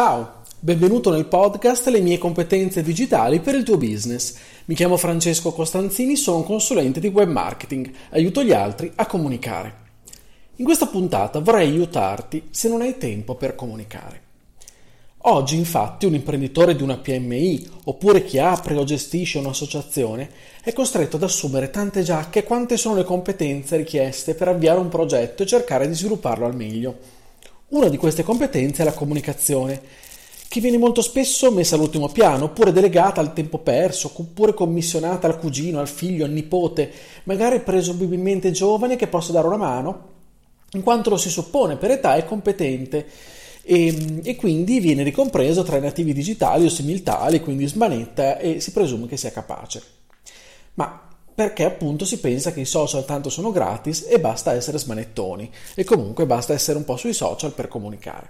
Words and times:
Ciao, 0.00 0.44
benvenuto 0.60 1.10
nel 1.10 1.24
podcast 1.24 1.88
Le 1.88 1.98
mie 1.98 2.18
competenze 2.18 2.84
digitali 2.84 3.40
per 3.40 3.56
il 3.56 3.64
tuo 3.64 3.76
business. 3.76 4.36
Mi 4.66 4.76
chiamo 4.76 4.96
Francesco 4.96 5.50
Costanzini, 5.50 6.14
sono 6.14 6.44
consulente 6.44 7.00
di 7.00 7.08
web 7.08 7.28
marketing, 7.28 7.90
aiuto 8.10 8.44
gli 8.44 8.52
altri 8.52 8.92
a 8.94 9.06
comunicare. 9.06 9.74
In 10.54 10.64
questa 10.64 10.86
puntata 10.86 11.40
vorrei 11.40 11.70
aiutarti 11.70 12.46
se 12.50 12.68
non 12.68 12.80
hai 12.80 12.96
tempo 12.96 13.34
per 13.34 13.56
comunicare. 13.56 14.22
Oggi 15.22 15.56
infatti 15.56 16.06
un 16.06 16.14
imprenditore 16.14 16.76
di 16.76 16.84
una 16.84 16.98
PMI 16.98 17.68
oppure 17.86 18.22
chi 18.22 18.38
apre 18.38 18.76
o 18.76 18.84
gestisce 18.84 19.38
un'associazione 19.38 20.30
è 20.62 20.72
costretto 20.72 21.16
ad 21.16 21.24
assumere 21.24 21.70
tante 21.70 22.04
giacche 22.04 22.44
quante 22.44 22.76
sono 22.76 22.94
le 22.94 23.02
competenze 23.02 23.76
richieste 23.76 24.34
per 24.34 24.46
avviare 24.46 24.78
un 24.78 24.90
progetto 24.90 25.42
e 25.42 25.46
cercare 25.46 25.88
di 25.88 25.94
svilupparlo 25.94 26.46
al 26.46 26.54
meglio. 26.54 27.17
Una 27.70 27.88
di 27.88 27.98
queste 27.98 28.22
competenze 28.22 28.80
è 28.80 28.84
la 28.86 28.94
comunicazione, 28.94 29.78
che 30.48 30.60
viene 30.60 30.78
molto 30.78 31.02
spesso 31.02 31.50
messa 31.50 31.74
all'ultimo 31.74 32.08
piano, 32.08 32.44
oppure 32.44 32.72
delegata 32.72 33.20
al 33.20 33.34
tempo 33.34 33.58
perso, 33.58 34.10
oppure 34.14 34.54
commissionata 34.54 35.26
al 35.26 35.38
cugino, 35.38 35.78
al 35.78 35.88
figlio, 35.88 36.24
al 36.24 36.30
nipote, 36.30 36.90
magari 37.24 37.60
presumibilmente 37.60 38.52
giovane 38.52 38.96
che 38.96 39.06
possa 39.06 39.32
dare 39.32 39.46
una 39.46 39.58
mano, 39.58 40.08
in 40.72 40.82
quanto 40.82 41.10
lo 41.10 41.18
si 41.18 41.28
suppone 41.28 41.76
per 41.76 41.90
età 41.90 42.16
è 42.16 42.24
competente 42.24 43.06
e, 43.62 44.20
e, 44.22 44.36
quindi 44.36 44.80
viene 44.80 45.02
ricompreso 45.02 45.62
tra 45.62 45.76
i 45.76 45.82
nativi 45.82 46.14
digitali 46.14 46.64
o 46.64 46.70
similtali, 46.70 47.40
quindi 47.40 47.66
smanetta 47.66 48.38
e 48.38 48.60
si 48.60 48.72
presume 48.72 49.06
che 49.06 49.18
sia 49.18 49.30
capace. 49.30 49.82
Ma 50.74 51.07
perché 51.38 51.62
appunto 51.62 52.04
si 52.04 52.18
pensa 52.18 52.52
che 52.52 52.58
i 52.58 52.64
social 52.64 53.04
tanto 53.04 53.30
sono 53.30 53.52
gratis 53.52 54.06
e 54.08 54.18
basta 54.18 54.54
essere 54.54 54.76
smanettoni 54.76 55.48
e 55.76 55.84
comunque 55.84 56.26
basta 56.26 56.52
essere 56.52 56.78
un 56.78 56.84
po' 56.84 56.96
sui 56.96 57.12
social 57.12 57.52
per 57.52 57.68
comunicare. 57.68 58.28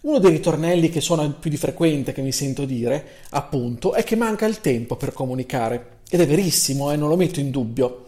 Uno 0.00 0.18
dei 0.18 0.32
ritornelli 0.32 0.90
che 0.90 1.00
suona 1.00 1.30
più 1.30 1.48
di 1.48 1.56
frequente 1.56 2.12
che 2.12 2.20
mi 2.20 2.32
sento 2.32 2.64
dire, 2.64 3.06
appunto, 3.30 3.92
è 3.92 4.02
che 4.02 4.16
manca 4.16 4.46
il 4.46 4.60
tempo 4.60 4.96
per 4.96 5.12
comunicare. 5.12 6.00
Ed 6.10 6.20
è 6.20 6.26
verissimo, 6.26 6.90
eh, 6.90 6.96
non 6.96 7.08
lo 7.08 7.14
metto 7.14 7.38
in 7.38 7.52
dubbio. 7.52 8.06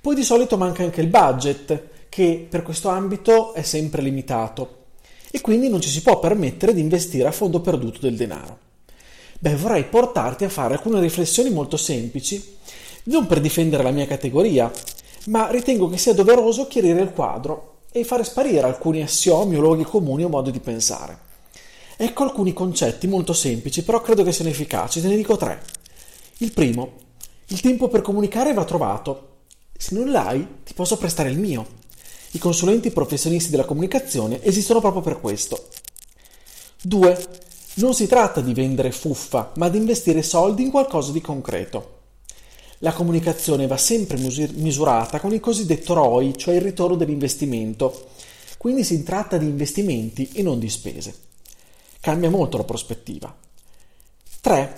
Poi 0.00 0.14
di 0.14 0.22
solito 0.22 0.56
manca 0.56 0.84
anche 0.84 1.00
il 1.00 1.08
budget, 1.08 1.88
che 2.08 2.46
per 2.48 2.62
questo 2.62 2.90
ambito 2.90 3.54
è 3.54 3.62
sempre 3.62 4.02
limitato. 4.02 4.84
E 5.32 5.40
quindi 5.40 5.68
non 5.68 5.80
ci 5.80 5.88
si 5.88 6.00
può 6.02 6.20
permettere 6.20 6.72
di 6.72 6.80
investire 6.80 7.26
a 7.26 7.32
fondo 7.32 7.60
perduto 7.60 7.98
del 8.02 8.14
denaro. 8.14 8.58
Beh, 9.40 9.56
vorrei 9.56 9.82
portarti 9.82 10.44
a 10.44 10.48
fare 10.48 10.74
alcune 10.74 11.00
riflessioni 11.00 11.50
molto 11.50 11.76
semplici 11.76 12.60
non 13.04 13.26
per 13.26 13.40
difendere 13.40 13.82
la 13.82 13.90
mia 13.90 14.06
categoria, 14.06 14.70
ma 15.26 15.50
ritengo 15.50 15.88
che 15.88 15.98
sia 15.98 16.14
doveroso 16.14 16.66
chiarire 16.66 17.00
il 17.00 17.12
quadro 17.12 17.80
e 17.92 18.04
fare 18.04 18.24
sparire 18.24 18.62
alcuni 18.62 19.02
assiomi 19.02 19.56
o 19.56 19.60
luoghi 19.60 19.84
comuni 19.84 20.24
o 20.24 20.28
modi 20.28 20.50
di 20.50 20.60
pensare. 20.60 21.30
Ecco 21.96 22.24
alcuni 22.24 22.52
concetti 22.52 23.06
molto 23.06 23.32
semplici, 23.32 23.84
però 23.84 24.00
credo 24.00 24.24
che 24.24 24.32
siano 24.32 24.50
efficaci, 24.50 25.00
te 25.00 25.08
ne 25.08 25.16
dico 25.16 25.36
tre. 25.36 25.62
Il 26.38 26.52
primo, 26.52 26.92
il 27.48 27.60
tempo 27.60 27.88
per 27.88 28.02
comunicare 28.02 28.54
va 28.54 28.64
trovato. 28.64 29.28
Se 29.76 29.94
non 29.94 30.10
l'hai, 30.10 30.46
ti 30.64 30.74
posso 30.74 30.96
prestare 30.96 31.30
il 31.30 31.38
mio. 31.38 31.80
I 32.32 32.38
consulenti 32.38 32.90
professionisti 32.90 33.50
della 33.50 33.66
comunicazione 33.66 34.42
esistono 34.42 34.80
proprio 34.80 35.02
per 35.02 35.20
questo. 35.20 35.68
2. 36.82 37.26
Non 37.74 37.94
si 37.94 38.06
tratta 38.06 38.40
di 38.40 38.54
vendere 38.54 38.90
fuffa, 38.90 39.52
ma 39.56 39.68
di 39.68 39.76
investire 39.76 40.22
soldi 40.22 40.62
in 40.62 40.70
qualcosa 40.70 41.12
di 41.12 41.20
concreto. 41.20 42.00
La 42.84 42.92
comunicazione 42.92 43.68
va 43.68 43.76
sempre 43.76 44.18
misurata 44.18 45.20
con 45.20 45.32
il 45.32 45.38
cosiddetto 45.38 45.94
ROI, 45.94 46.36
cioè 46.36 46.56
il 46.56 46.62
ritorno 46.62 46.96
dell'investimento. 46.96 48.08
Quindi 48.58 48.82
si 48.82 49.04
tratta 49.04 49.36
di 49.36 49.46
investimenti 49.46 50.30
e 50.32 50.42
non 50.42 50.58
di 50.58 50.68
spese. 50.68 51.14
Cambia 52.00 52.28
molto 52.28 52.56
la 52.56 52.64
prospettiva. 52.64 53.32
3. 54.40 54.76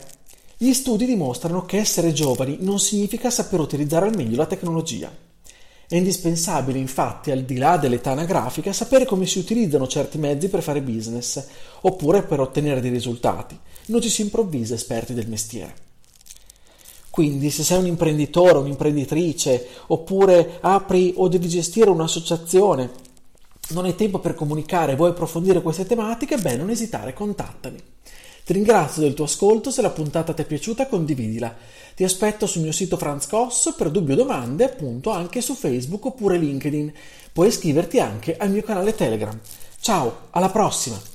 Gli 0.58 0.74
studi 0.74 1.06
dimostrano 1.06 1.64
che 1.64 1.78
essere 1.78 2.12
giovani 2.12 2.58
non 2.60 2.78
significa 2.78 3.30
saper 3.30 3.60
utilizzare 3.60 4.06
al 4.06 4.14
meglio 4.14 4.36
la 4.36 4.46
tecnologia. 4.46 5.10
È 5.88 5.96
indispensabile, 5.96 6.78
infatti, 6.78 7.30
al 7.30 7.44
di 7.44 7.56
là 7.56 7.78
dell'età 7.78 8.10
anagrafica, 8.10 8.74
sapere 8.74 9.06
come 9.06 9.24
si 9.24 9.38
utilizzano 9.38 9.86
certi 9.86 10.18
mezzi 10.18 10.48
per 10.50 10.62
fare 10.62 10.82
business, 10.82 11.42
oppure 11.80 12.22
per 12.22 12.40
ottenere 12.40 12.82
dei 12.82 12.90
risultati. 12.90 13.58
Non 13.86 14.02
ci 14.02 14.10
si 14.10 14.20
improvvisa 14.20 14.74
esperti 14.74 15.14
del 15.14 15.28
mestiere. 15.28 15.83
Quindi 17.14 17.50
se 17.50 17.62
sei 17.62 17.78
un 17.78 17.86
imprenditore, 17.86 18.58
un'imprenditrice, 18.58 19.68
oppure 19.86 20.58
apri 20.60 21.12
o 21.14 21.28
devi 21.28 21.46
gestire 21.46 21.88
un'associazione, 21.88 22.90
non 23.68 23.84
hai 23.84 23.94
tempo 23.94 24.18
per 24.18 24.34
comunicare, 24.34 24.96
vuoi 24.96 25.10
approfondire 25.10 25.62
queste 25.62 25.86
tematiche, 25.86 26.38
beh, 26.38 26.56
non 26.56 26.70
esitare, 26.70 27.14
contattami. 27.14 27.76
Ti 28.44 28.52
ringrazio 28.52 29.02
del 29.02 29.14
tuo 29.14 29.26
ascolto, 29.26 29.70
se 29.70 29.80
la 29.80 29.90
puntata 29.90 30.32
ti 30.32 30.42
è 30.42 30.44
piaciuta 30.44 30.88
condividila. 30.88 31.54
Ti 31.94 32.02
aspetto 32.02 32.48
sul 32.48 32.62
mio 32.62 32.72
sito 32.72 32.96
Franz 32.96 33.28
Koss 33.28 33.76
per 33.76 33.92
dubbi 33.92 34.10
o 34.10 34.16
domande, 34.16 34.64
appunto 34.64 35.10
anche 35.10 35.40
su 35.40 35.54
Facebook 35.54 36.06
oppure 36.06 36.36
LinkedIn. 36.36 36.92
Puoi 37.32 37.46
iscriverti 37.46 38.00
anche 38.00 38.36
al 38.36 38.50
mio 38.50 38.64
canale 38.64 38.92
Telegram. 38.92 39.38
Ciao, 39.78 40.16
alla 40.30 40.50
prossima! 40.50 41.13